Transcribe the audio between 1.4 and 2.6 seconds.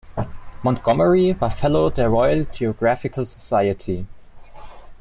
Fellow der Royal